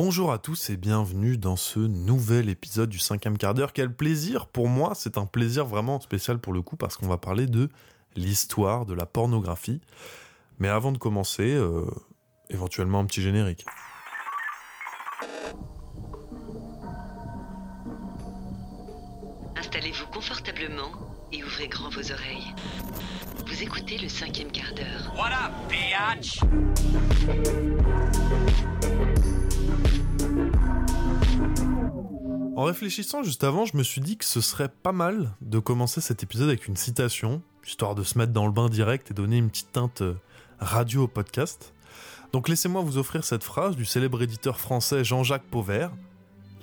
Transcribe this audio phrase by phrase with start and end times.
[0.00, 3.72] Bonjour à tous et bienvenue dans ce nouvel épisode du cinquième quart d'heure.
[3.72, 7.16] Quel plaisir pour moi, c'est un plaisir vraiment spécial pour le coup parce qu'on va
[7.16, 7.68] parler de
[8.14, 9.80] l'histoire de la pornographie.
[10.60, 11.84] Mais avant de commencer, euh,
[12.48, 13.66] éventuellement un petit générique.
[19.56, 20.92] Installez-vous confortablement
[21.32, 22.54] et ouvrez grand vos oreilles.
[23.48, 25.12] Vous écoutez le cinquième quart d'heure.
[25.16, 25.52] What up?
[32.58, 36.00] En réfléchissant juste avant, je me suis dit que ce serait pas mal de commencer
[36.00, 39.36] cet épisode avec une citation, histoire de se mettre dans le bain direct et donner
[39.36, 40.14] une petite teinte euh,
[40.58, 41.72] radio au podcast.
[42.32, 45.92] Donc laissez-moi vous offrir cette phrase du célèbre éditeur français Jean-Jacques Pauvert.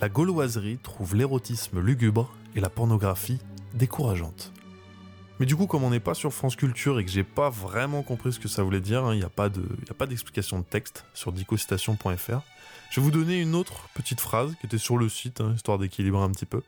[0.02, 3.40] La gauloiserie trouve l'érotisme lugubre et la pornographie
[3.74, 4.52] décourageante.
[5.40, 8.04] Mais du coup, comme on n'est pas sur France Culture et que j'ai pas vraiment
[8.04, 9.50] compris ce que ça voulait dire, il n'y a pas
[10.08, 12.42] d'explication de, texte sur dicocitation.fr,
[12.90, 15.78] je vais vous donner une autre petite phrase qui était sur le site, hein, histoire
[15.78, 16.62] d'équilibrer un petit peu.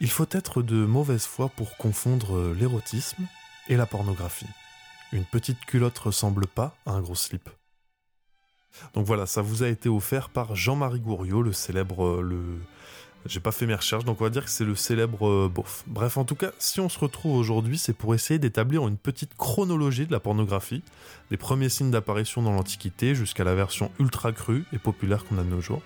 [0.00, 3.26] Il faut être de mauvaise foi pour confondre l'érotisme
[3.68, 4.48] et la pornographie.
[5.12, 7.48] Une petite culotte ressemble pas à un gros slip.
[8.92, 12.58] Donc voilà, ça vous a été offert par Jean-Marie Gouriot, le célèbre, le,
[13.26, 15.84] j'ai pas fait mes recherches, donc on va dire que c'est le célèbre euh, beauf.
[15.86, 19.34] Bref, en tout cas, si on se retrouve aujourd'hui, c'est pour essayer d'établir une petite
[19.36, 20.82] chronologie de la pornographie,
[21.30, 25.42] des premiers signes d'apparition dans l'Antiquité jusqu'à la version ultra crue et populaire qu'on a
[25.42, 25.80] de nos jours.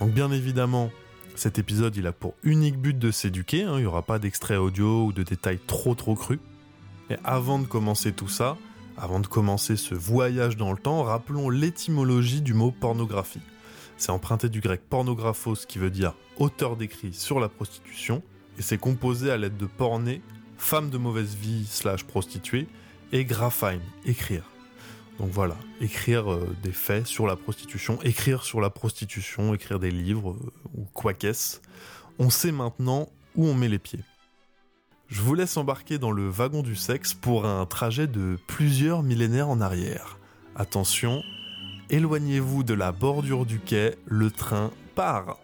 [0.00, 0.90] Donc bien évidemment,
[1.34, 4.56] cet épisode, il a pour unique but de s'éduquer, hein, il n'y aura pas d'extrait
[4.56, 6.38] audio ou de détails trop trop crus.
[7.10, 8.56] Et avant de commencer tout ça,
[8.96, 13.42] avant de commencer ce voyage dans le temps, rappelons l'étymologie du mot pornographie.
[13.96, 18.22] C'est emprunté du grec pornographos qui veut dire auteur d'écrit sur la prostitution,
[18.58, 20.22] et c'est composé à l'aide de porné,
[20.58, 22.66] femme de mauvaise vie slash prostituée,
[23.12, 24.44] et graphein, écrire.
[25.18, 29.90] Donc voilà, écrire euh, des faits sur la prostitution, écrire sur la prostitution, écrire des
[29.90, 31.60] livres, euh, ou quoi qu'est-ce.
[32.18, 34.02] On sait maintenant où on met les pieds.
[35.08, 39.48] Je vous laisse embarquer dans le wagon du sexe pour un trajet de plusieurs millénaires
[39.48, 40.18] en arrière.
[40.56, 41.22] Attention,
[41.90, 45.38] éloignez-vous de la bordure du quai, le train part.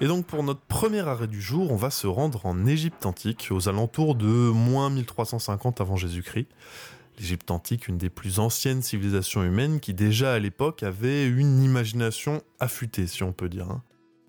[0.00, 3.48] Et donc pour notre premier arrêt du jour, on va se rendre en Égypte antique,
[3.50, 6.46] aux alentours de moins 1350 avant Jésus-Christ.
[7.18, 12.42] L'Égypte antique, une des plus anciennes civilisations humaines qui déjà à l'époque avait une imagination
[12.60, 13.80] affûtée, si on peut dire.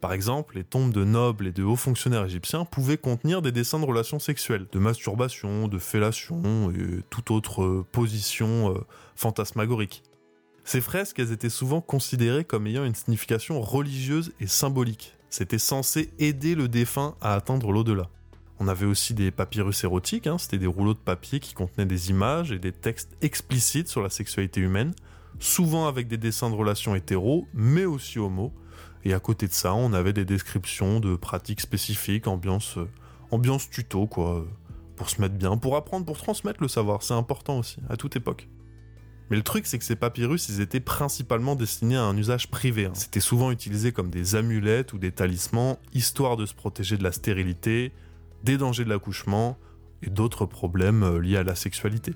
[0.01, 3.79] Par exemple, les tombes de nobles et de hauts fonctionnaires égyptiens pouvaient contenir des dessins
[3.79, 8.79] de relations sexuelles, de masturbation, de fellation et toute autre position euh,
[9.15, 10.03] fantasmagorique.
[10.63, 15.17] Ces fresques, étaient souvent considérées comme ayant une signification religieuse et symbolique.
[15.29, 18.07] C'était censé aider le défunt à atteindre l'au-delà.
[18.59, 22.09] On avait aussi des papyrus érotiques, hein, c'était des rouleaux de papier qui contenaient des
[22.09, 24.93] images et des textes explicites sur la sexualité humaine,
[25.39, 28.53] souvent avec des dessins de relations hétéros, mais aussi homo.
[29.05, 32.89] Et à côté de ça, on avait des descriptions de pratiques spécifiques, ambiance, euh,
[33.31, 34.45] ambiance tuto, quoi, euh,
[34.95, 38.15] pour se mettre bien, pour apprendre, pour transmettre le savoir, c'est important aussi, à toute
[38.15, 38.49] époque.
[39.29, 42.85] Mais le truc, c'est que ces papyrus, ils étaient principalement destinés à un usage privé.
[42.85, 42.93] Hein.
[42.95, 47.11] C'était souvent utilisé comme des amulettes ou des talismans, histoire de se protéger de la
[47.11, 47.93] stérilité,
[48.43, 49.57] des dangers de l'accouchement
[50.01, 52.13] et d'autres problèmes euh, liés à la sexualité.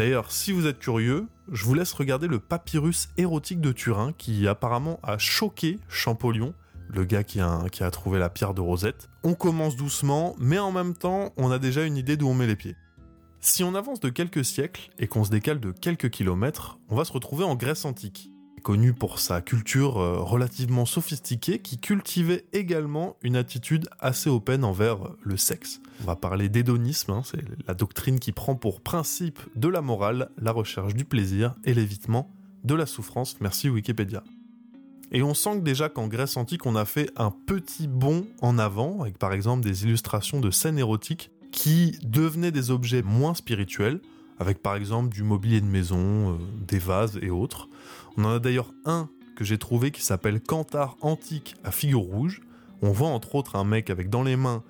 [0.00, 4.48] D'ailleurs, si vous êtes curieux, je vous laisse regarder le papyrus érotique de Turin qui
[4.48, 6.54] apparemment a choqué Champollion,
[6.88, 9.10] le gars qui a, trouvé la pierre de Rosette.
[9.24, 12.46] On commence doucement, mais en même temps, on a déjà une idée d'où on met
[12.46, 12.76] les pieds.
[13.42, 17.04] Si on avance de quelques siècles et qu'on se décale de quelques kilomètres, on va
[17.04, 23.16] se retrouver en Grèce antique, connue pour sa culture euh, relativement sophistiquée qui cultivait également
[23.22, 25.80] une attitude assez open envers le sexe.
[26.02, 30.30] On va parler d'hédonisme, hein, c'est la doctrine qui prend pour principe de la morale
[30.38, 32.30] la recherche du plaisir et l'évitement
[32.64, 33.36] de la souffrance.
[33.40, 34.22] Merci Wikipédia.
[35.12, 38.58] Et on sent que déjà qu'en Grèce antique, on a fait un petit bond en
[38.58, 44.00] avant, avec par exemple des illustrations de scènes érotiques qui devenaient des objets moins spirituels,
[44.38, 46.36] avec par exemple du mobilier de maison, euh,
[46.66, 47.68] des vases et autres.
[48.16, 52.42] On en a d'ailleurs un que j'ai trouvé qui s'appelle Cantar antique à figure rouge.
[52.82, 54.62] On voit entre autres un mec avec dans les mains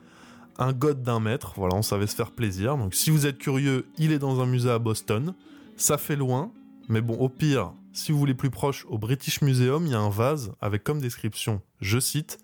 [0.61, 2.77] un god d'un mètre, voilà, on savait se faire plaisir.
[2.77, 5.35] Donc si vous êtes curieux, il est dans un musée à Boston.
[5.77, 6.53] Ça fait loin,
[6.89, 10.01] mais bon, au pire, si vous voulez plus proche, au British Museum, il y a
[10.01, 12.39] un vase avec comme description, je cite,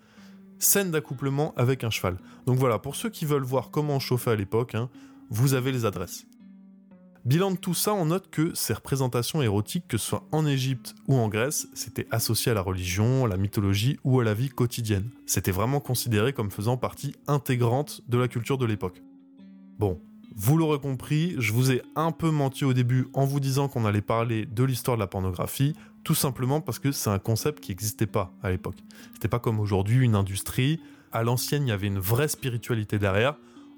[0.59, 2.17] scène d'accouplement avec un cheval.
[2.47, 4.89] Donc voilà, pour ceux qui veulent voir comment on chauffait à l'époque, hein,
[5.29, 6.27] vous avez les adresses.
[7.27, 10.95] Bilan de tout ça, on note que ces représentations érotiques, que ce soit en Égypte
[11.09, 14.49] ou en Grèce, c'était associé à la religion, à la mythologie ou à la vie
[14.49, 15.11] quotidienne.
[15.27, 19.03] C'était vraiment considéré comme faisant partie intégrante de la culture de l'époque.
[19.77, 20.01] Bon,
[20.37, 23.87] Vous l'aurez compris, je vous ai un peu menti au début en vous disant qu'on
[23.87, 25.75] allait parler de l'histoire de la pornographie,
[26.05, 28.77] tout simplement parce que c'est un concept qui n'existait pas à l'époque.
[29.15, 30.79] C'était pas comme aujourd'hui une industrie.
[31.11, 33.35] À l'ancienne, il y avait une vraie spiritualité derrière.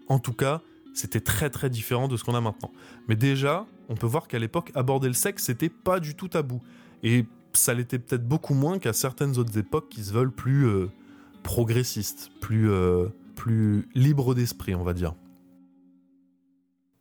[0.08, 0.60] En tout cas,
[0.94, 2.72] c'était très très différent de ce qu'on a maintenant.
[3.08, 6.60] Mais déjà, on peut voir qu'à l'époque, aborder le sexe, c'était pas du tout tabou.
[7.02, 10.88] Et ça l'était peut-être beaucoup moins qu'à certaines autres époques qui se veulent plus euh,
[11.42, 15.14] progressistes, plus, euh, plus libres d'esprit, on va dire.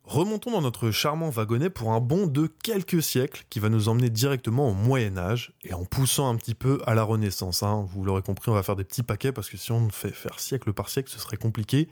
[0.08, 4.08] Remontons dans notre charmant wagonnet pour un bond de quelques siècles qui va nous emmener
[4.08, 7.62] directement au Moyen Âge et en poussant un petit peu à la Renaissance.
[7.62, 7.86] Hein.
[7.92, 10.40] Vous l'aurez compris, on va faire des petits paquets parce que si on fait faire
[10.40, 11.90] siècle par siècle, ce serait compliqué.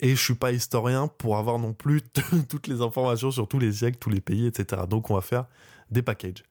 [0.00, 2.02] Et je suis pas historien pour avoir non plus
[2.48, 4.82] toutes les informations sur tous les siècles, tous les pays, etc.
[4.88, 5.46] Donc on va faire
[5.90, 6.44] des packages.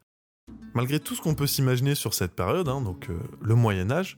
[0.73, 4.17] Malgré tout ce qu'on peut s'imaginer sur cette période, hein, donc euh, le Moyen Âge,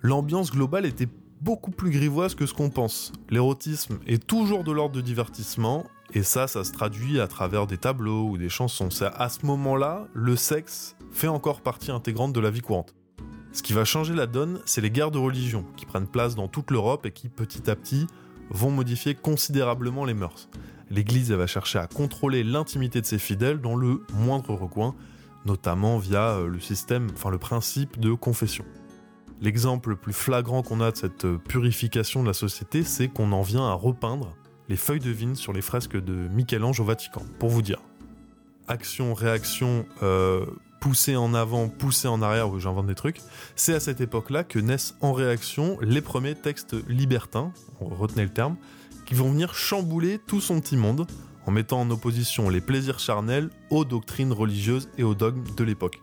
[0.00, 1.08] l'ambiance globale était
[1.40, 3.12] beaucoup plus grivoise que ce qu'on pense.
[3.30, 5.84] L'érotisme est toujours de l'ordre de divertissement
[6.14, 8.90] et ça, ça se traduit à travers des tableaux ou des chansons.
[8.90, 12.94] C'est à ce moment-là, le sexe fait encore partie intégrante de la vie courante.
[13.52, 16.48] Ce qui va changer la donne, c'est les guerres de religion, qui prennent place dans
[16.48, 18.06] toute l'Europe et qui, petit à petit,
[18.52, 20.48] vont modifier considérablement les mœurs.
[20.90, 24.94] L'Église va chercher à contrôler l'intimité de ses fidèles dans le moindre recoin,
[25.46, 28.64] notamment via euh, le système, enfin le principe de confession.
[29.40, 33.32] L'exemple le plus flagrant qu'on a de cette euh, purification de la société, c'est qu'on
[33.32, 34.36] en vient à repeindre
[34.68, 37.80] les feuilles de vigne sur les fresques de Michel-Ange au Vatican, pour vous dire.
[38.68, 40.46] Action, réaction, euh,
[40.82, 43.20] pousser en avant, pousser en arrière, j'invente des trucs.
[43.54, 48.56] C'est à cette époque-là que naissent en réaction les premiers textes libertins, retenez le terme,
[49.06, 51.06] qui vont venir chambouler tout son petit monde
[51.46, 56.00] en mettant en opposition les plaisirs charnels aux doctrines religieuses et aux dogmes de l'époque.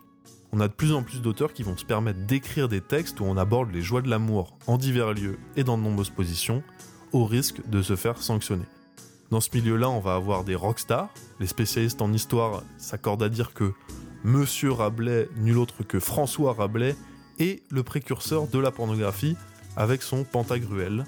[0.50, 3.24] On a de plus en plus d'auteurs qui vont se permettre d'écrire des textes où
[3.24, 6.62] on aborde les joies de l'amour en divers lieux et dans de nombreuses positions,
[7.12, 8.64] au risque de se faire sanctionner.
[9.30, 11.10] Dans ce milieu-là, on va avoir des rockstars.
[11.38, 13.74] Les spécialistes en histoire s'accordent à dire que
[14.22, 16.94] Monsieur Rabelais, nul autre que François Rabelais,
[17.38, 19.36] est le précurseur de la pornographie
[19.76, 21.06] avec son Pantagruel,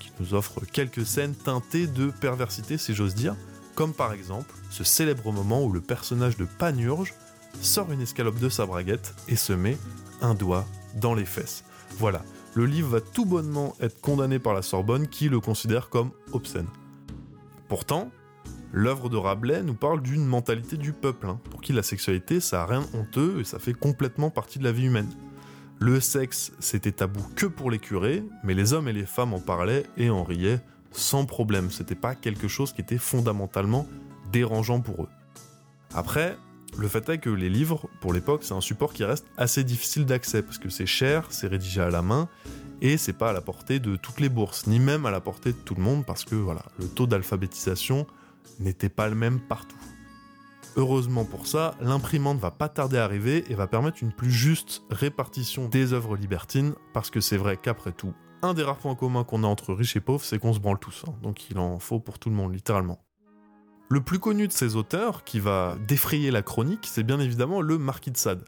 [0.00, 3.36] qui nous offre quelques scènes teintées de perversité, si j'ose dire,
[3.76, 7.14] comme par exemple ce célèbre moment où le personnage de Panurge
[7.60, 9.78] sort une escalope de sa braguette et se met
[10.20, 10.66] un doigt
[10.96, 11.62] dans les fesses.
[11.96, 12.24] Voilà,
[12.54, 16.66] le livre va tout bonnement être condamné par la Sorbonne qui le considère comme obscène.
[17.68, 18.10] Pourtant,
[18.72, 22.62] l'œuvre de Rabelais nous parle d'une mentalité du peuple, hein, pour qui la sexualité ça
[22.62, 25.10] a rien honteux et ça fait complètement partie de la vie humaine.
[25.78, 29.40] Le sexe c'était tabou que pour les curés, mais les hommes et les femmes en
[29.40, 30.60] parlaient et en riaient
[30.92, 33.86] sans problème, c'était pas quelque chose qui était fondamentalement
[34.32, 35.08] dérangeant pour eux.
[35.94, 36.36] Après,
[36.76, 40.06] le fait est que les livres, pour l'époque, c'est un support qui reste assez difficile
[40.06, 42.28] d'accès parce que c'est cher, c'est rédigé à la main
[42.80, 45.52] et c'est pas à la portée de toutes les bourses, ni même à la portée
[45.52, 48.06] de tout le monde parce que voilà, le taux d'alphabétisation
[48.60, 49.76] n'était pas le même partout.
[50.76, 54.82] Heureusement pour ça, l'imprimante va pas tarder à arriver et va permettre une plus juste
[54.90, 59.24] répartition des œuvres libertines parce que c'est vrai qu'après tout, un des rares points communs
[59.24, 61.14] qu'on a entre riches et pauvres, c'est qu'on se branle tous, hein.
[61.22, 63.00] donc il en faut pour tout le monde, littéralement.
[63.90, 67.78] Le plus connu de ces auteurs, qui va défrayer la chronique, c'est bien évidemment le
[67.78, 68.44] Marquis de Sade.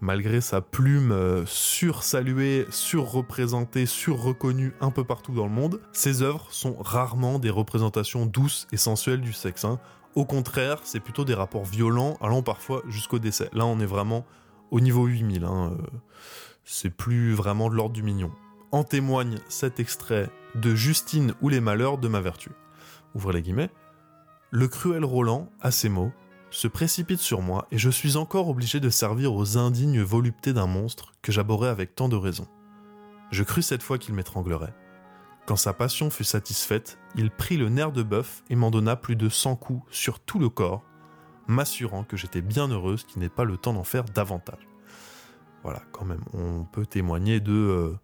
[0.00, 6.46] Malgré sa plume euh, sursaluée, surreprésentée, surreconnue un peu partout dans le monde, ses œuvres
[6.50, 9.64] sont rarement des représentations douces et sensuelles du sexe.
[9.64, 9.80] Hein.
[10.14, 13.50] Au contraire, c'est plutôt des rapports violents, allant parfois jusqu'au décès.
[13.52, 14.24] Là, on est vraiment
[14.70, 15.44] au niveau 8000.
[15.44, 15.86] Hein, euh,
[16.64, 18.30] c'est plus vraiment de l'ordre du mignon.
[18.70, 22.50] En témoigne cet extrait de Justine ou les malheurs de ma vertu.
[23.14, 23.70] Ouvrez les guillemets.
[24.50, 26.12] Le cruel Roland, à ces mots,
[26.50, 30.66] se précipite sur moi et je suis encore obligé de servir aux indignes voluptés d'un
[30.66, 32.46] monstre que j'abhorrais avec tant de raison.
[33.30, 34.74] Je crus cette fois qu'il m'étranglerait.
[35.46, 39.16] Quand sa passion fut satisfaite, il prit le nerf de bœuf et m'en donna plus
[39.16, 40.82] de cent coups sur tout le corps,
[41.46, 44.68] m'assurant que j'étais bien heureuse qu'il n'ait pas le temps d'en faire davantage.
[45.62, 47.98] Voilà, quand même, on peut témoigner de euh,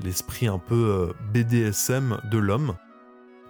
[0.00, 2.76] l'esprit un peu euh, BDSM de l'homme,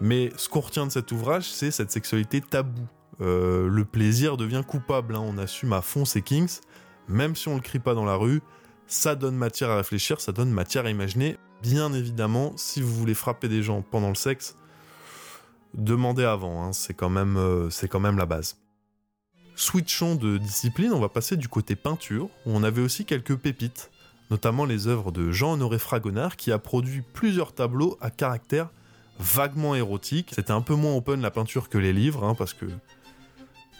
[0.01, 2.89] mais ce qu'on retient de cet ouvrage, c'est cette sexualité taboue.
[3.21, 5.23] Euh, le plaisir devient coupable, hein.
[5.25, 6.61] on assume à fond ses kings,
[7.09, 8.43] même si on le crie pas dans la rue,
[8.87, 11.39] ça donne matière à réfléchir, ça donne matière à imaginer.
[11.63, 14.57] Bien évidemment, si vous voulez frapper des gens pendant le sexe,
[15.75, 16.73] demandez avant, hein.
[16.73, 18.59] c'est quand, même, euh, quand même la base.
[19.55, 23.91] Switchons de discipline, on va passer du côté peinture, où on avait aussi quelques pépites,
[24.31, 28.69] notamment les œuvres de Jean-Honoré Fragonard, qui a produit plusieurs tableaux à caractère
[29.19, 30.33] vaguement érotique.
[30.35, 32.67] C'était un peu moins open la peinture que les livres, hein, parce que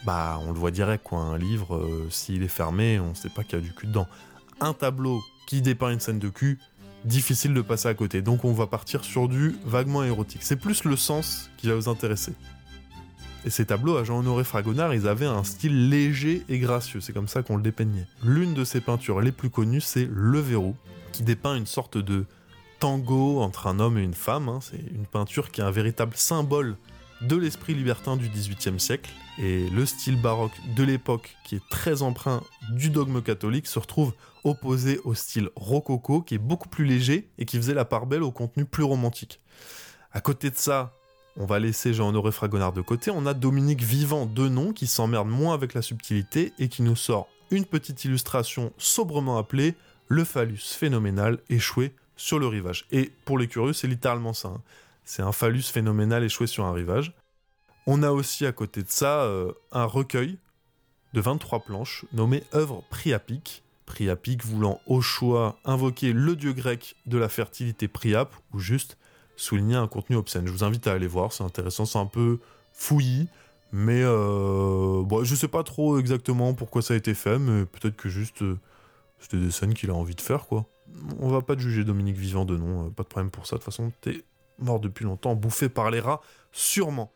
[0.05, 1.19] bah on le voit direct quoi.
[1.19, 4.07] Un livre, euh, s'il est fermé, on sait pas qu'il y a du cul dedans.
[4.59, 6.59] Un tableau qui dépeint une scène de cul,
[7.05, 8.21] difficile de passer à côté.
[8.21, 10.41] Donc on va partir sur du vaguement érotique.
[10.43, 12.33] C'est plus le sens qui va vous intéresser.
[13.45, 17.29] Et ces tableaux à Jean-Honoré Fragonard, ils avaient un style léger et gracieux, c'est comme
[17.29, 18.07] ça qu'on le dépeignait.
[18.23, 20.75] L'une de ses peintures les plus connues, c'est Le Verrou,
[21.13, 22.25] qui dépeint une sorte de
[22.79, 24.49] tango entre un homme et une femme.
[24.49, 24.59] hein.
[24.61, 26.75] C'est une peinture qui est un véritable symbole
[27.21, 29.11] de l'esprit libertin du XVIIIe siècle.
[29.39, 34.13] Et le style baroque de l'époque, qui est très empreint du dogme catholique, se retrouve
[34.43, 38.23] opposé au style rococo, qui est beaucoup plus léger et qui faisait la part belle
[38.23, 39.39] au contenu plus romantique.
[40.11, 40.93] À côté de ça,
[41.35, 43.11] on va laisser Jean-Honoré Fragonard de côté.
[43.11, 46.95] On a Dominique Vivant de nom qui s'emmerde moins avec la subtilité et qui nous
[46.95, 49.75] sort une petite illustration sobrement appelée
[50.07, 52.87] Le phallus phénoménal échoué sur le rivage.
[52.91, 54.47] Et pour les curieux, c'est littéralement ça.
[54.47, 54.61] hein.
[55.07, 57.13] C'est un phallus phénoménal échoué sur un rivage.
[57.85, 60.37] On a aussi à côté de ça euh, un recueil
[61.13, 63.63] de 23 planches nommé œuvre Priapique.
[63.85, 68.97] Priapique voulant au choix invoquer le dieu grec de la fertilité Priap ou juste
[69.37, 70.45] souligner un contenu obscène.
[70.45, 72.39] Je vous invite à aller voir, c'est intéressant, c'est un peu
[72.73, 73.29] fouillis,
[73.71, 77.95] mais euh, bon, je sais pas trop exactement pourquoi ça a été fait, mais peut-être
[77.95, 78.59] que juste euh,
[79.19, 80.65] c'était des scènes qu'il a envie de faire, quoi.
[81.19, 83.55] On va pas te juger Dominique Vivant de nom, euh, pas de problème pour ça,
[83.55, 84.25] de toute façon, t'es
[84.59, 86.21] mort depuis longtemps, bouffé par les rats,
[86.51, 87.11] sûrement.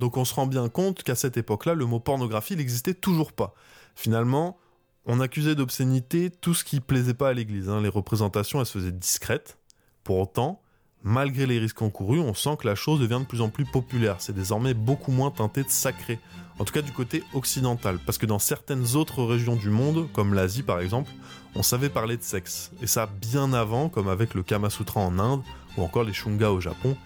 [0.00, 3.54] Donc on se rend bien compte qu'à cette époque-là, le mot pornographie n'existait toujours pas.
[3.94, 4.58] Finalement,
[5.06, 7.68] on accusait d'obscénité tout ce qui plaisait pas à l'église.
[7.68, 7.80] hein.
[7.80, 9.58] Les représentations, elles se faisaient discrètes.
[10.02, 10.60] Pour autant,
[11.02, 14.16] malgré les risques encourus, on sent que la chose devient de plus en plus populaire.
[14.18, 16.18] C'est désormais beaucoup moins teinté de sacré.
[16.58, 17.98] En tout cas du côté occidental.
[18.06, 21.10] Parce que dans certaines autres régions du monde, comme l'Asie par exemple,
[21.54, 22.70] on savait parler de sexe.
[22.80, 25.42] Et ça bien avant, comme avec le Kama Sutra en Inde,
[25.76, 26.96] ou encore les Shunga au Japon.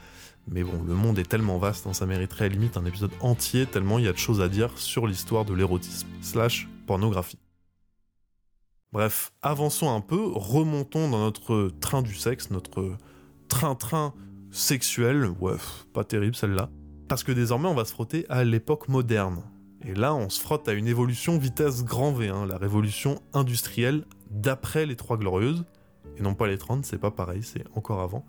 [0.51, 3.67] Mais bon, le monde est tellement vaste, hein, ça mériterait à limite un épisode entier,
[3.67, 7.39] tellement il y a de choses à dire sur l'histoire de l'érotisme, slash pornographie.
[8.93, 12.97] Bref, avançons un peu, remontons dans notre train du sexe, notre
[13.49, 14.15] train-train
[14.51, 15.57] sexuel, ouais,
[15.93, 16.71] pas terrible celle-là,
[17.07, 19.43] parce que désormais on va se frotter à l'époque moderne.
[19.85, 24.05] Et là, on se frotte à une évolution vitesse grand V, hein, la révolution industrielle
[24.31, 25.65] d'après les Trois Glorieuses,
[26.19, 28.27] et non pas les 30, c'est pas pareil, c'est encore avant.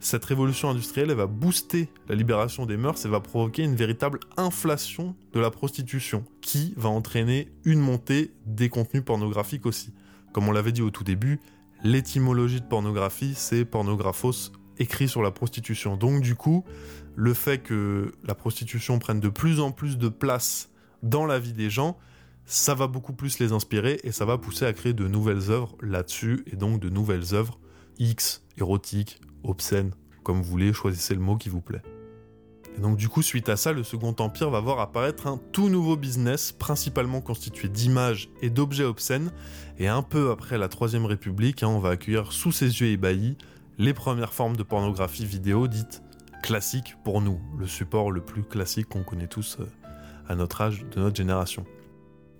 [0.00, 4.20] Cette révolution industrielle, elle va booster la libération des mœurs et va provoquer une véritable
[4.36, 9.92] inflation de la prostitution, qui va entraîner une montée des contenus pornographiques aussi.
[10.32, 11.40] Comme on l'avait dit au tout début,
[11.82, 15.96] l'étymologie de pornographie, c'est pornographos écrit sur la prostitution.
[15.96, 16.64] Donc du coup,
[17.14, 20.70] le fait que la prostitution prenne de plus en plus de place
[21.02, 21.98] dans la vie des gens,
[22.46, 25.76] ça va beaucoup plus les inspirer et ça va pousser à créer de nouvelles œuvres
[25.80, 27.58] là-dessus et donc de nouvelles œuvres
[27.98, 31.82] X, érotiques, obscènes, comme vous voulez, choisissez le mot qui vous plaît.
[32.76, 35.68] Et donc du coup, suite à ça, le Second Empire va voir apparaître un tout
[35.68, 39.30] nouveau business, principalement constitué d'images et d'objets obscènes,
[39.78, 43.36] et un peu après la Troisième République, hein, on va accueillir sous ses yeux ébahis
[43.78, 46.02] les premières formes de pornographie vidéo dites
[46.42, 49.66] classiques pour nous, le support le plus classique qu'on connaît tous euh,
[50.28, 51.64] à notre âge, de notre génération.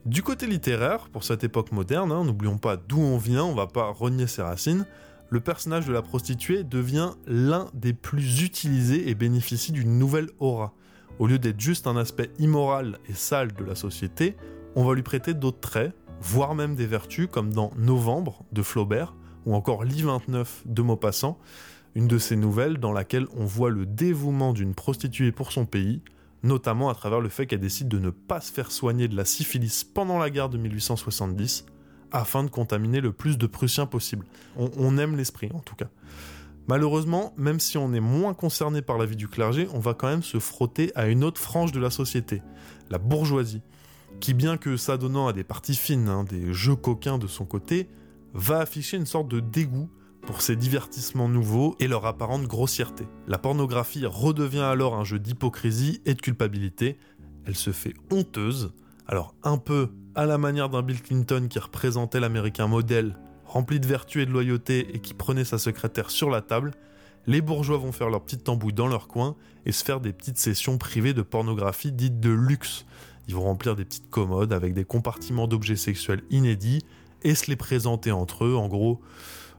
[0.04, 3.68] Du côté littéraire, pour cette époque moderne, hein, n'oublions pas d'où on vient, on va
[3.68, 4.85] pas renier ses racines,
[5.30, 10.75] le personnage de la prostituée devient l'un des plus utilisés et bénéficie d'une nouvelle aura.
[11.21, 14.37] Au lieu d'être juste un aspect immoral et sale de la société,
[14.75, 19.14] on va lui prêter d'autres traits, voire même des vertus, comme dans Novembre de Flaubert,
[19.47, 21.38] ou encore L'I-29 de Maupassant,
[21.94, 26.02] une de ces nouvelles dans laquelle on voit le dévouement d'une prostituée pour son pays,
[26.42, 29.25] notamment à travers le fait qu'elle décide de ne pas se faire soigner de la
[29.25, 31.66] syphilis pendant la guerre de 1870,
[32.11, 34.26] afin de contaminer le plus de Prussiens possible.
[34.56, 35.88] On, aime l'esprit en tout cas.
[36.68, 40.08] Malheureusement, même si on est moins concerné par la vie du clergé, on va quand
[40.08, 42.42] même se frotter à une autre frange de la société,
[42.90, 43.62] la bourgeoisie,
[44.20, 47.88] qui bien que s'adonnant à des parties fines, hein, des jeux coquins de son côté,
[48.34, 49.90] va afficher une sorte de dégoût
[50.26, 53.06] pour ces divertissements nouveaux et leur apparente grossièreté.
[53.26, 56.98] La pornographie redevient alors un jeu d'hypocrisie et de culpabilité,
[57.44, 58.72] elle se fait honteuse,
[59.06, 63.86] alors un peu à la manière d'un Bill Clinton qui représentait l'américain modèle, rempli de
[63.86, 66.72] vertu et de loyauté et qui prenait sa secrétaire sur la table,
[67.26, 70.38] les bourgeois vont faire leur petite tambouille dans leur coin et se faire des petites
[70.38, 72.84] sessions privées de pornographie dites de luxe.
[73.28, 76.82] Ils vont remplir des petites commodes avec des compartiments d'objets sexuels inédits
[77.22, 79.00] et se les présenter entre eux, en gros,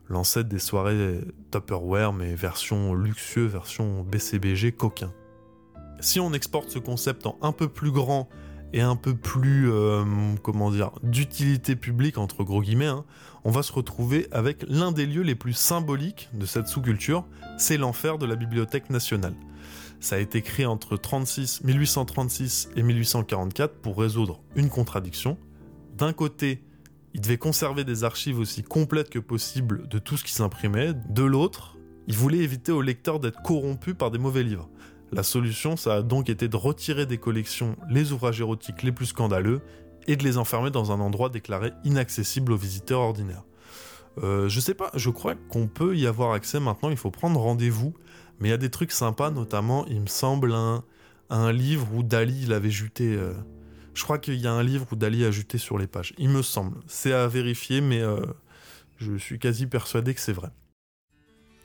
[0.10, 5.12] l'ancêtre des soirées Tupperware, mais version luxueux, version BCBG coquin.
[6.00, 8.28] Si on exporte ce concept en un peu plus grand
[8.74, 10.04] et un peu plus, euh,
[10.42, 13.06] comment dire, d'utilité publique, entre gros guillemets, hein,
[13.44, 17.26] on va se retrouver avec l'un des lieux les plus symboliques de cette sous-culture,
[17.58, 19.36] c'est l'enfer de la Bibliothèque nationale.
[20.00, 25.38] Ça a été créé entre 36, 1836 et 1844 pour résoudre une contradiction.
[25.96, 26.64] D'un côté,
[27.14, 30.94] il devait conserver des archives aussi complètes que possible de tout ce qui s'imprimait.
[31.10, 31.78] De l'autre,
[32.08, 34.70] il voulait éviter aux lecteurs d'être corrompus par des mauvais livres.
[35.12, 39.08] La solution, ça a donc été de retirer des collections les ouvrages érotiques les plus
[39.08, 39.62] scandaleux
[40.08, 43.44] et de les enfermer dans un endroit déclaré inaccessible aux visiteurs ordinaires.
[44.22, 47.40] Euh, je sais pas, je crois qu'on peut y avoir accès maintenant, il faut prendre
[47.40, 47.94] rendez-vous,
[48.40, 52.44] mais il y a des trucs sympas, notamment, il me semble, un, livre où Dali
[52.44, 53.16] il avait juté.
[53.16, 53.34] Euh,
[53.94, 56.30] je crois qu'il y a un livre où Dali a juté sur les pages, il
[56.30, 56.78] me semble.
[56.88, 58.20] C'est à vérifier, mais euh,
[58.98, 60.50] je suis quasi persuadé que c'est vrai.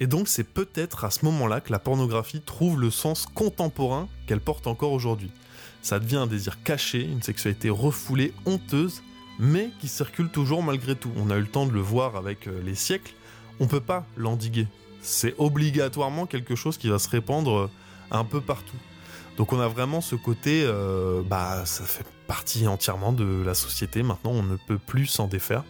[0.01, 4.41] Et donc c'est peut-être à ce moment-là que la pornographie trouve le sens contemporain qu'elle
[4.41, 5.33] porte encore aujourd'hui.
[5.83, 9.03] Ça devient un désir caché, une sexualité refoulée, honteuse,
[9.39, 11.11] mais qui circule toujours malgré tout.
[11.17, 13.13] On a eu le temps de le voir avec euh, les siècles,
[13.61, 14.67] on peut pas l'endiguer.
[15.01, 17.71] C'est obligatoirement quelque chose qui va se répandre euh,
[18.11, 18.77] un peu partout.
[19.39, 24.03] Donc on a vraiment ce côté, euh, bah ça fait partie entièrement de la société,
[24.03, 25.63] maintenant on ne peut plus s'en défaire.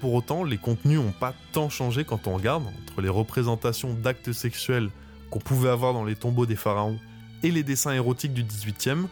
[0.00, 4.32] Pour autant, les contenus n'ont pas tant changé quand on regarde, entre les représentations d'actes
[4.32, 4.88] sexuels
[5.30, 6.98] qu'on pouvait avoir dans les tombeaux des pharaons
[7.42, 9.04] et les dessins érotiques du 18e,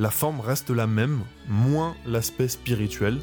[0.00, 3.20] la forme reste la même, moins l'aspect spirituel.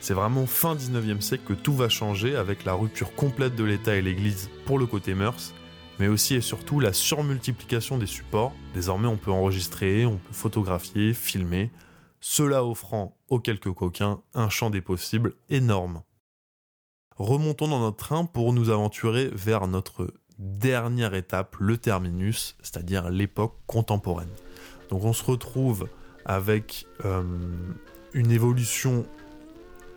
[0.00, 3.94] C'est vraiment fin 19e siècle que tout va changer avec la rupture complète de l'État
[3.94, 5.54] et l'Église pour le côté mœurs,
[6.00, 8.54] mais aussi et surtout la surmultiplication des supports.
[8.72, 11.70] Désormais on peut enregistrer, on peut photographier, filmer,
[12.20, 16.02] cela offrant aux quelques coquins un champ des possibles énorme.
[17.16, 23.58] Remontons dans notre train pour nous aventurer vers notre dernière étape, le terminus, c'est-à-dire l'époque
[23.66, 24.32] contemporaine.
[24.88, 25.86] Donc on se retrouve
[26.24, 27.22] avec euh,
[28.14, 29.04] une évolution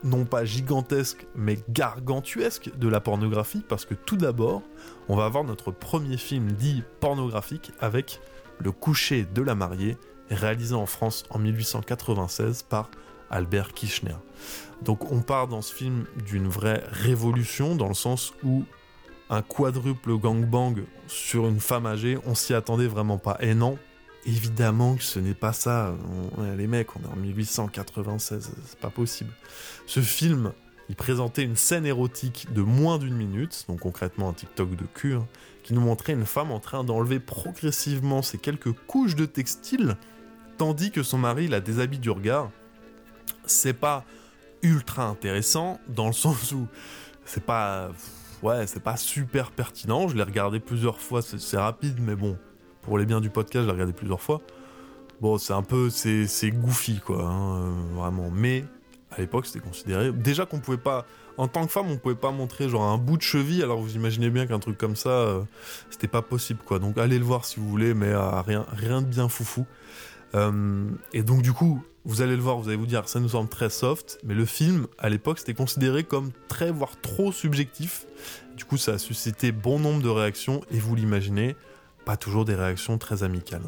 [0.03, 4.61] non pas gigantesque mais gargantuesque de la pornographie parce que tout d'abord
[5.07, 8.19] on va avoir notre premier film dit pornographique avec
[8.59, 9.97] Le coucher de la mariée
[10.29, 12.89] réalisé en France en 1896 par
[13.29, 14.15] Albert Kirchner.
[14.81, 18.63] Donc on part dans ce film d'une vraie révolution dans le sens où
[19.29, 20.75] un quadruple gangbang
[21.07, 23.37] sur une femme âgée, on s'y attendait vraiment pas.
[23.39, 23.77] Et non,
[24.25, 25.93] Évidemment que ce n'est pas ça.
[26.57, 29.31] les mecs, on est en 1896, c'est pas possible.
[29.85, 30.53] Ce film,
[30.89, 35.15] il présentait une scène érotique de moins d'une minute, donc concrètement un TikTok de cul,
[35.15, 35.27] hein,
[35.63, 39.97] qui nous montrait une femme en train d'enlever progressivement ses quelques couches de textile,
[40.57, 42.49] tandis que son mari la déshabille du regard.
[43.45, 44.05] C'est pas
[44.61, 46.67] ultra intéressant, dans le sens où
[47.25, 47.91] c'est pas.
[48.41, 50.09] Ouais, c'est pas super pertinent.
[50.09, 52.37] Je l'ai regardé plusieurs fois, c'est rapide, mais bon,
[52.83, 54.41] pour les biens du podcast, je l'ai regardé plusieurs fois.
[55.21, 58.29] Bon, c'est un peu, c'est, goofy quoi, hein, euh, vraiment.
[58.31, 58.65] Mais
[59.11, 60.11] à l'époque, c'était considéré.
[60.11, 61.05] Déjà qu'on pouvait pas,
[61.37, 63.63] en tant que femme, on pouvait pas montrer genre un bout de cheville.
[63.63, 65.41] Alors vous imaginez bien qu'un truc comme ça, euh,
[65.89, 66.79] c'était pas possible quoi.
[66.79, 69.65] Donc allez le voir si vous voulez, mais euh, rien, rien de bien foufou.
[71.13, 73.49] et donc du coup, vous allez le voir, vous allez vous dire, ça nous semble
[73.49, 78.05] très soft, mais le film, à l'époque, c'était considéré comme très, voire trop subjectif.
[78.57, 81.55] Du coup, ça a suscité bon nombre de réactions, et vous l'imaginez,
[82.05, 83.63] pas toujours des réactions très amicales.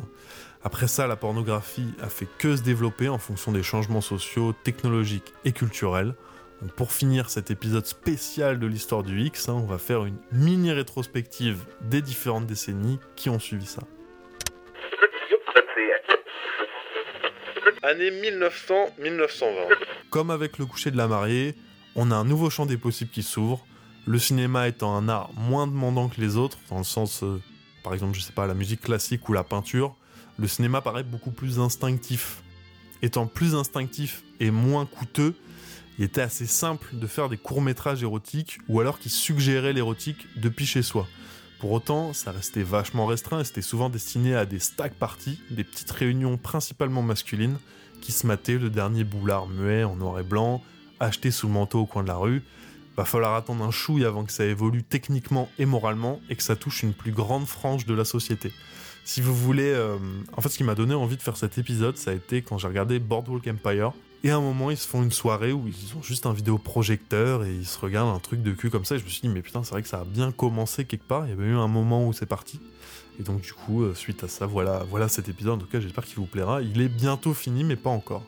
[0.63, 5.33] Après ça, la pornographie a fait que se développer en fonction des changements sociaux, technologiques
[5.45, 6.15] et culturels.
[6.77, 10.71] pour finir cet épisode spécial de l'histoire du X, hein, on va faire une mini
[10.71, 13.83] rétrospective des différentes décennies qui ont suivi ça.
[17.83, 19.75] Année 1900-1920.
[20.09, 21.53] Comme avec le coucher de la mariée,
[21.95, 23.63] on a un nouveau champ des possibles qui s'ouvre,
[24.07, 27.39] le cinéma étant un art moins demandant que les autres, dans le sens euh,
[27.85, 29.95] par exemple, je sais pas, la musique classique ou la peinture,
[30.39, 32.41] le cinéma paraît beaucoup plus instinctif.
[33.03, 35.35] Étant plus instinctif et moins coûteux,
[35.99, 40.65] il était assez simple de faire des courts-métrages érotiques ou alors qui suggéraient l'érotique depuis
[40.65, 41.07] chez soi.
[41.59, 45.63] Pour autant, ça restait vachement restreint et c'était souvent destiné à des stack parties, des
[45.63, 47.59] petites réunions principalement masculines,
[48.01, 50.63] qui se mataient le dernier boulard muet en noir et blanc,
[50.99, 52.41] acheté sous le manteau au coin de la rue,
[52.95, 56.55] va falloir attendre un chouille avant que ça évolue techniquement et moralement et que ça
[56.55, 58.51] touche une plus grande frange de la société.
[59.03, 59.97] Si vous voulez, euh,
[60.35, 62.57] en fait, ce qui m'a donné envie de faire cet épisode, ça a été quand
[62.57, 63.91] j'ai regardé Boardwalk Empire.
[64.23, 67.45] Et à un moment, ils se font une soirée où ils ont juste un vidéoprojecteur
[67.45, 68.95] et ils se regardent un truc de cul comme ça.
[68.95, 71.07] Et je me suis dit, mais putain, c'est vrai que ça a bien commencé quelque
[71.07, 71.27] part.
[71.27, 72.59] Il y avait eu un moment où c'est parti.
[73.19, 75.53] Et donc, du coup, euh, suite à ça, voilà, voilà cet épisode.
[75.53, 76.63] En tout cas, j'espère qu'il vous plaira.
[76.63, 78.23] Il est bientôt fini, mais pas encore.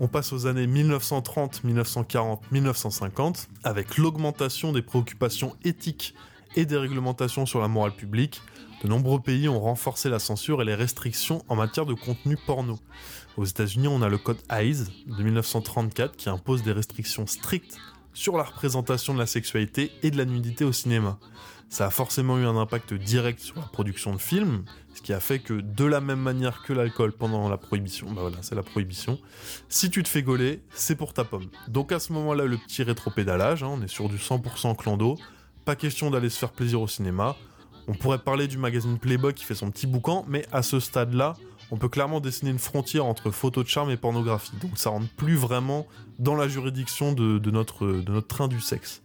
[0.00, 6.14] On passe aux années 1930, 1940, 1950, avec l'augmentation des préoccupations éthiques
[6.54, 8.40] et des réglementations sur la morale publique.
[8.84, 12.78] De nombreux pays ont renforcé la censure et les restrictions en matière de contenu porno.
[13.36, 17.78] Aux États-Unis, on a le code Eyes de 1934 qui impose des restrictions strictes
[18.12, 21.18] sur la représentation de la sexualité et de la nudité au cinéma.
[21.68, 25.20] Ça a forcément eu un impact direct sur la production de films, ce qui a
[25.20, 28.62] fait que de la même manière que l'alcool pendant la prohibition, bah voilà, c'est la
[28.62, 29.18] prohibition,
[29.68, 31.48] si tu te fais gauler, c'est pour ta pomme.
[31.68, 35.18] Donc à ce moment-là, le petit rétropédalage, hein, on est sur du 100% clando,
[35.66, 37.36] pas question d'aller se faire plaisir au cinéma,
[37.90, 41.36] On pourrait parler du magazine Playboy qui fait son petit boucan, mais à ce stade-là,
[41.70, 44.56] on peut clairement dessiner une frontière entre photo de charme et pornographie.
[44.60, 45.86] Donc ça rentre plus vraiment
[46.18, 49.02] dans la juridiction de, notre, de notre train du sexe.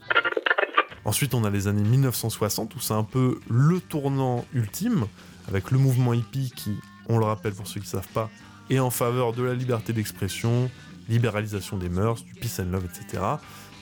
[1.05, 5.05] Ensuite, on a les années 1960 où c'est un peu le tournant ultime
[5.49, 6.71] avec le mouvement hippie qui,
[7.09, 8.29] on le rappelle pour ceux qui ne savent pas,
[8.69, 10.71] est en faveur de la liberté d'expression,
[11.09, 13.21] libéralisation des mœurs, du peace and love, etc.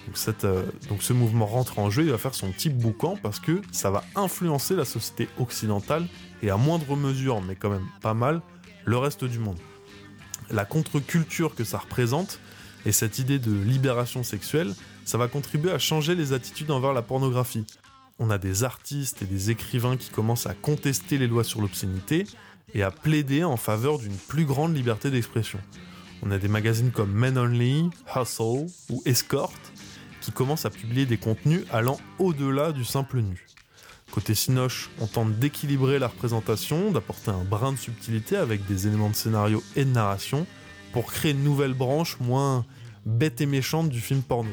[0.07, 3.39] Donc, euh, donc, ce mouvement rentre en jeu, il va faire son petit boucan parce
[3.39, 6.07] que ça va influencer la société occidentale
[6.41, 8.41] et à moindre mesure, mais quand même pas mal,
[8.85, 9.57] le reste du monde.
[10.49, 12.39] La contre-culture que ça représente
[12.85, 14.73] et cette idée de libération sexuelle,
[15.05, 17.65] ça va contribuer à changer les attitudes envers la pornographie.
[18.19, 22.25] On a des artistes et des écrivains qui commencent à contester les lois sur l'obscénité
[22.73, 25.59] et à plaider en faveur d'une plus grande liberté d'expression.
[26.23, 29.53] On a des magazines comme Men Only, Hustle ou Escort
[30.21, 33.47] qui commencent à publier des contenus allant au-delà du simple nu.
[34.11, 39.09] Côté Sinoche, on tente d'équilibrer la représentation, d'apporter un brin de subtilité avec des éléments
[39.09, 40.45] de scénario et de narration
[40.91, 42.65] pour créer une nouvelle branche moins
[43.05, 44.51] bête et méchante du film porno.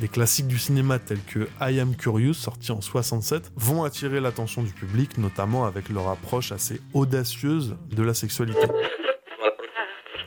[0.00, 4.64] Des classiques du cinéma tels que I Am Curious, sorti en 67, vont attirer l'attention
[4.64, 8.66] du public, notamment avec leur approche assez audacieuse de la sexualité.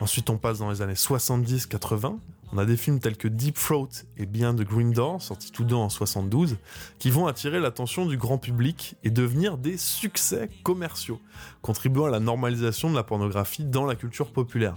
[0.10, 2.17] Ensuite, on passe dans les années 70-80.
[2.52, 5.63] On a des films tels que Deep Throat et Beyond the Green Door, sortis tous
[5.63, 6.58] deux en 72,
[6.98, 11.22] qui vont attirer l'attention du grand public et devenir des succès commerciaux,
[11.62, 14.74] contribuant à la normalisation de la pornographie dans la culture populaire.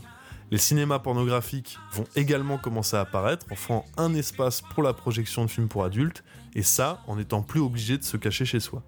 [0.51, 5.51] Les cinémas pornographiques vont également commencer à apparaître, offrant un espace pour la projection de
[5.51, 8.83] films pour adultes, et ça en étant plus obligé de se cacher chez soi.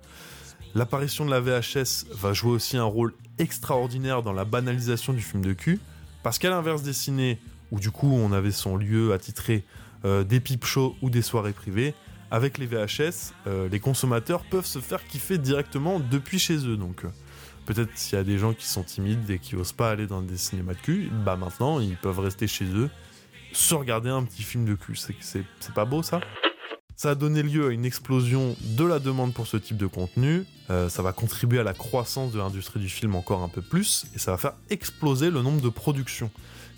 [0.75, 5.43] L'apparition de la VHS va jouer aussi un rôle extraordinaire dans la banalisation du film
[5.43, 5.81] de cul,
[6.25, 7.39] parce qu'à l'inverse des
[7.71, 9.63] où du coup on avait son lieu attitré
[10.05, 11.95] euh, des pipe shows ou des soirées privées,
[12.31, 16.77] avec les VHS, euh, les consommateurs peuvent se faire kiffer directement depuis chez eux.
[16.77, 17.09] Donc euh,
[17.67, 20.23] peut-être s'il y a des gens qui sont timides et qui osent pas aller dans
[20.23, 22.89] des cinémas de cul, bah maintenant ils peuvent rester chez eux,
[23.53, 24.97] se regarder un petit film de cul.
[24.97, 26.21] C'est pas beau ça?
[26.97, 30.45] Ça a donné lieu à une explosion de la demande pour ce type de contenu.
[30.71, 34.07] Euh, ça va contribuer à la croissance de l'industrie du film encore un peu plus
[34.15, 36.31] et ça va faire exploser le nombre de productions.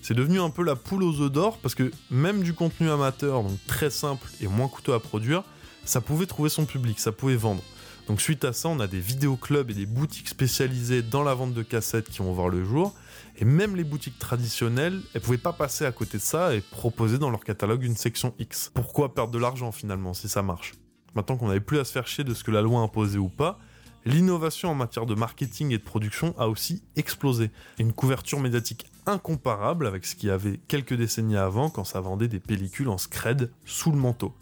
[0.02, 3.42] C'est devenu un peu la poule aux œufs d'or parce que même du contenu amateur,
[3.42, 5.42] donc très simple et moins coûteux à produire,
[5.84, 7.62] ça pouvait trouver son public, ça pouvait vendre.
[8.08, 11.54] Donc suite à ça, on a des vidéoclubs et des boutiques spécialisées dans la vente
[11.54, 12.94] de cassettes qui vont voir le jour.
[13.38, 17.18] Et même les boutiques traditionnelles, elles pouvaient pas passer à côté de ça et proposer
[17.18, 18.70] dans leur catalogue une section X.
[18.72, 20.72] Pourquoi perdre de l'argent finalement si ça marche?
[21.14, 23.28] Maintenant qu'on n'avait plus à se faire chier de ce que la loi imposait ou
[23.28, 23.58] pas,
[24.06, 27.50] l'innovation en matière de marketing et de production a aussi explosé.
[27.78, 32.28] Une couverture médiatique incomparable avec ce qu'il y avait quelques décennies avant quand ça vendait
[32.28, 34.34] des pellicules en scred sous le manteau.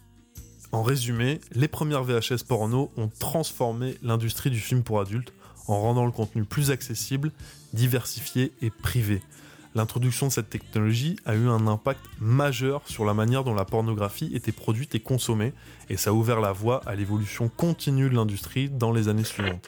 [0.71, 5.33] En résumé, les premières VHS porno ont transformé l'industrie du film pour adultes
[5.67, 7.33] en rendant le contenu plus accessible,
[7.73, 9.23] diversifié et privé.
[9.75, 14.31] L'introduction de cette technologie a eu un impact majeur sur la manière dont la pornographie
[14.33, 15.53] était produite et consommée,
[15.91, 19.67] et ça a ouvert la voie à l'évolution continue de l'industrie dans les années suivantes.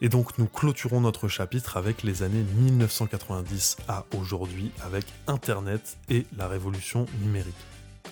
[0.00, 6.26] Et donc nous clôturons notre chapitre avec les années 1990 à aujourd'hui, avec Internet et
[6.36, 7.54] la révolution numérique.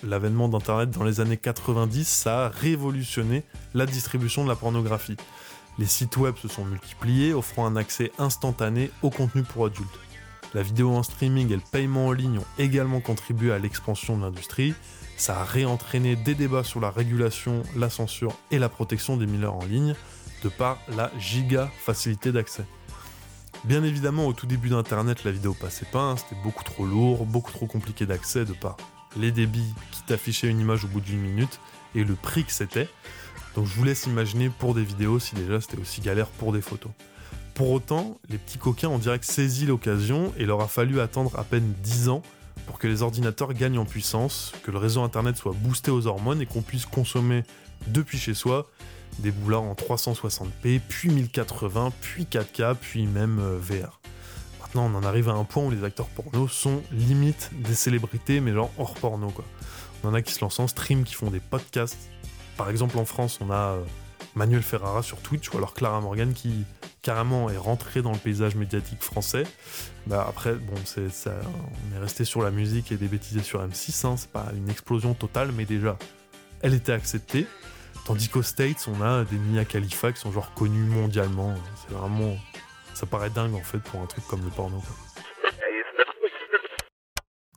[0.03, 5.17] L'avènement d'Internet dans les années 90, ça a révolutionné la distribution de la pornographie.
[5.79, 9.99] Les sites web se sont multipliés, offrant un accès instantané au contenu pour adultes.
[10.53, 14.23] La vidéo en streaming et le paiement en ligne ont également contribué à l'expansion de
[14.23, 14.73] l'industrie.
[15.17, 19.55] Ça a réentraîné des débats sur la régulation, la censure et la protection des mineurs
[19.55, 19.93] en ligne,
[20.43, 22.65] de par la giga facilité d'accès.
[23.63, 27.25] Bien évidemment, au tout début d'Internet, la vidéo passait pas, hein, c'était beaucoup trop lourd,
[27.25, 28.77] beaucoup trop compliqué d'accès de par
[29.15, 31.59] les débits qui t'affichaient une image au bout d'une minute
[31.95, 32.89] et le prix que c'était.
[33.57, 36.61] Donc je vous laisse imaginer pour des vidéos si déjà c'était aussi galère pour des
[36.61, 36.91] photos.
[37.55, 41.43] Pour autant, les petits coquins ont direct saisi l'occasion et leur a fallu attendre à
[41.43, 42.21] peine 10 ans
[42.67, 46.39] pour que les ordinateurs gagnent en puissance, que le réseau internet soit boosté aux hormones
[46.39, 47.43] et qu'on puisse consommer
[47.87, 48.67] depuis chez soi
[49.17, 53.99] des boulards en 360p, puis 1080, puis 4K, puis même euh, VR.
[54.61, 58.39] Maintenant, on en arrive à un point où les acteurs porno sont limite des célébrités,
[58.39, 59.45] mais genre hors porno quoi.
[60.03, 62.11] On en a qui se lancent en stream, qui font des podcasts,
[62.57, 63.83] par exemple, en France, on a euh,
[64.35, 66.65] Manuel Ferrara sur Twitch ou alors Clara Morgan qui
[67.01, 69.43] carrément est rentrée dans le paysage médiatique français.
[70.07, 74.05] Bah après, bon, on est resté sur la musique et des bêtises sur M6.
[74.05, 75.97] Hein, c'est pas une explosion totale, mais déjà,
[76.61, 77.47] elle était acceptée.
[78.05, 81.53] Tandis qu'aux States, on a des Mia Khalifa qui sont genre connus mondialement.
[81.75, 82.35] C'est vraiment,
[82.93, 84.81] ça paraît dingue en fait pour un truc comme le porno.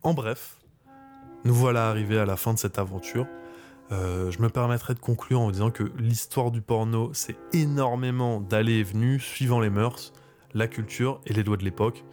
[0.03, 0.57] En bref,
[1.45, 3.27] nous voilà arrivés à la fin de cette aventure.
[3.93, 8.75] Euh, je me permettrai de conclure en disant que l'histoire du porno, c'est énormément d'aller
[8.75, 10.13] et venues suivant les mœurs,
[10.55, 12.05] la culture et les lois de l'époque.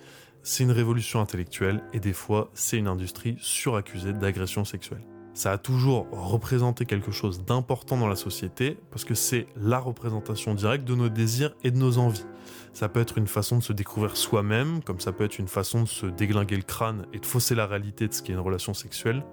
[0.42, 5.04] C'est une révolution intellectuelle et des fois, c'est une industrie suraccusée d'agression sexuelle.
[5.34, 10.56] Ça a toujours représenté quelque chose d'important dans la société parce que c'est la représentation
[10.56, 12.26] directe de nos désirs et de nos envies.
[12.74, 15.84] Ça peut être une façon de se découvrir soi-même, comme ça peut être une façon
[15.84, 18.74] de se déglinguer le crâne et de fausser la réalité de ce qu'est une relation
[18.74, 19.24] sexuelle.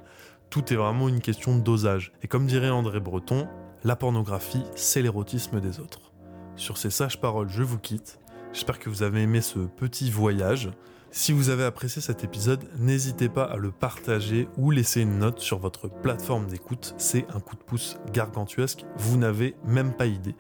[0.54, 2.12] Tout est vraiment une question de dosage.
[2.22, 3.48] Et comme dirait André Breton,
[3.82, 6.12] la pornographie, c'est l'érotisme des autres.
[6.54, 8.20] Sur ces sages paroles, je vous quitte.
[8.52, 10.70] J'espère que vous avez aimé ce petit voyage.
[11.10, 15.40] Si vous avez apprécié cet épisode, n'hésitez pas à le partager ou laisser une note
[15.40, 16.94] sur votre plateforme d'écoute.
[16.98, 20.36] C'est un coup de pouce gargantuesque, vous n'avez même pas idée.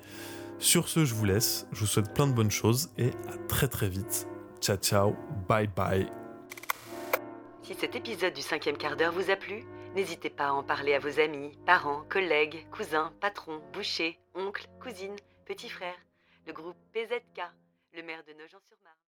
[0.60, 3.66] Sur ce, je vous laisse, je vous souhaite plein de bonnes choses et à très
[3.66, 4.28] très vite.
[4.60, 5.16] Ciao ciao,
[5.48, 6.06] bye bye.
[7.64, 10.94] Si cet épisode du cinquième quart d'heure vous a plu, N'hésitez pas à en parler
[10.94, 15.14] à vos amis, parents, collègues, cousins, patrons, bouchers, oncles, cousines,
[15.46, 15.94] petits frères,
[16.48, 17.40] le groupe PZK,
[17.92, 19.03] le maire de Nogent-sur-Marne.